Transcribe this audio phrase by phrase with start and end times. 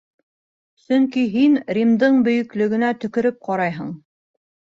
[0.83, 3.93] Сөнки һин Римдың бөйөклөгөнә төкөрөп ҡарайһың.